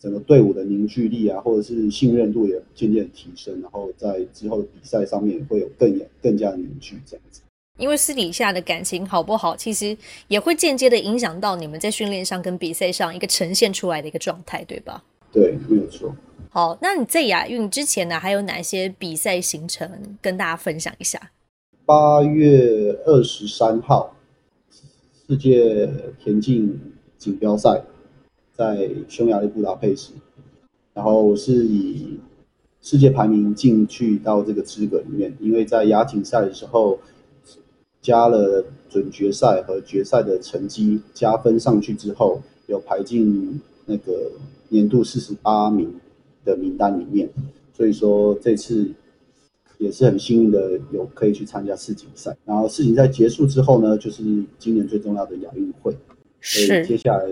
[0.01, 7.41] 整个队伍的凝聚力啊，或者是信任度也渐渐提升，然后在之后的比赛上面会有更更加凝聚这样子。
[7.79, 9.97] 因为私底下的感情好不好，其实
[10.27, 15.05] 也会间接的影响到你们在训练上跟比赛上一个呈现出来的一个状态，对吧？
[15.33, 16.15] 对，没有错。
[16.51, 21.31] 好，那你在亚运之前呢，还有哪些比赛行程跟大家分享一下？
[21.85, 24.17] 八月二十三号，
[25.29, 25.89] 世界
[26.23, 26.81] 田径
[27.17, 27.83] 锦标赛
[28.59, 30.13] 在匈牙利布达佩斯，
[30.93, 32.19] 然后是以
[32.83, 36.99] 世界排名进去到这个资格里面，因为在亚锦赛的时候。
[38.01, 44.31] 加了准决赛和决赛的成绩加分上去之后，有排进那个
[44.69, 45.93] 年度四十八名
[46.45, 47.29] 的名单里面，
[47.77, 48.89] 所以说这次
[49.79, 52.35] 也是很幸运的有可以去参加世锦赛。
[52.45, 54.23] 然后世锦赛结束之后呢，就是
[54.59, 55.95] 今年最重要的亚运会，
[56.41, 57.29] 所以接下来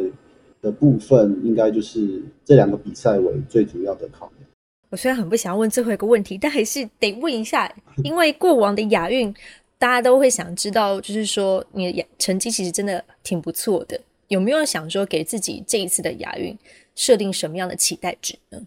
[0.66, 4.48] 的部分应该就是这两个比赛为最主要的考量。
[4.90, 9.34] 我虽然很不想要问最后一个问题，但还是得问一下， 因为过往的亚运。
[9.78, 16.56] 大家都会想知道，就是说你的成绩其实真的挺不错的，有没有想说给自己这一次的亚运
[16.94, 18.58] 设定什么样的期待值呢？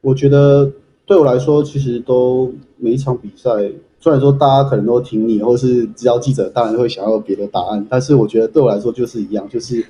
[0.00, 0.70] 我觉得
[1.04, 3.50] 对我来说，其实都每一场比赛，
[3.98, 9.84] 虽然说大家可能都挺你，或是只要记者当然会想要别的答案，但是我觉得对我来说就是一样，就是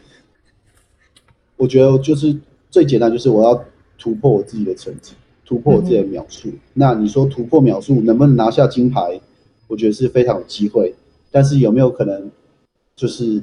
[1.58, 2.34] 我觉得就是
[2.70, 3.62] 最简单，就是我要
[3.98, 5.12] 突破我自己的成绩，
[5.44, 6.48] 突破我自己的秒数。
[6.72, 9.20] 那你说突破秒数能不能拿下金牌？
[9.66, 10.94] 我觉得是非常有机会，
[11.30, 12.30] 但是有没有可能，
[12.96, 13.42] 就是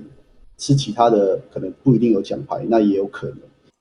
[0.58, 3.38] 是其他的可能不一定有奖牌，那也有可能。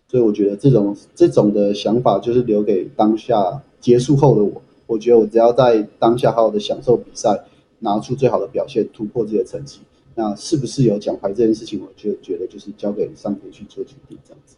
[0.09, 4.61] 所以我觉得这种这种的想法就是留给当下结束后的我。
[4.87, 7.45] 我觉得我只要在当下好好的享受比赛，
[7.79, 9.81] 拿出最好的表现，突破自己的成绩，
[10.15, 14.57] 那是不是有奖牌这件事情，我就觉得就是交给上天去做决定这样子。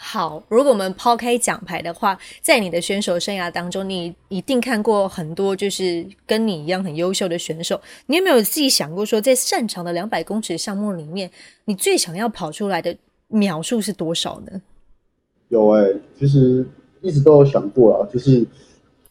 [0.00, 7.80] 好，如果我们抛开奖牌的话，在你的选手生涯当中，你一定看过很多就是跟你一样很优秀的选手。
[8.06, 11.28] 你有没有自己想过说，在擅长的两百公尺项目里面，
[11.64, 12.96] 你最想要跑出来的
[13.26, 14.62] 秒数是多少呢？
[15.48, 16.64] 有哎，其实
[17.00, 18.46] 一直都有想过啊，就是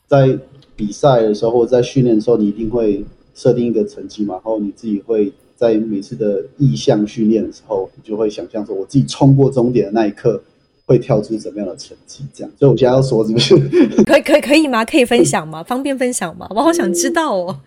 [0.06, 0.40] 在
[0.76, 10.42] 比赛的时候或者在训练的时候，你一定会设定一个成绩嘛，然后你自己会在每次的意向训练的时候，你就会想象说，我自己冲过终点的那一刻。
[10.90, 12.24] 会跳出怎么样的成绩？
[12.34, 13.58] 这样，所以我现在要说是不是？
[14.08, 14.86] 可以可以可以吗？
[14.86, 15.62] 可以分享吗？
[15.62, 16.48] 方便分享吗？
[16.52, 17.60] 我好想知道哦。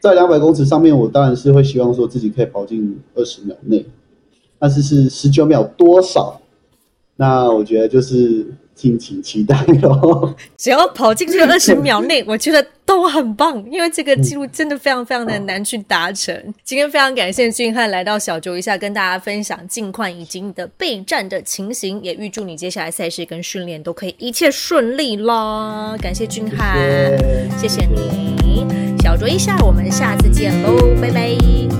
[0.00, 3.84] 在两百公尺上面，我当然是会希望说自己可以跑进二十秒内，
[4.58, 6.40] 但是是十九秒多少？
[7.16, 8.46] 那我觉得就是。
[8.74, 10.34] 敬请期待喽！
[10.56, 16.34] 只要跑进去二十秒内， 我觉得都很棒，因为这个记录真的非常非常的难去达成。
[16.64, 25.96] 今天非常感谢俊汉来到小酌一下，跟大家分享近况以及你的备战的情形，也预祝你接下来赛事跟训练都可以一切顺利啦！
[26.00, 26.76] 感谢俊汉，
[27.58, 28.66] 谢谢你，
[29.02, 31.71] 小酌一下，我们下次见喽，拜拜。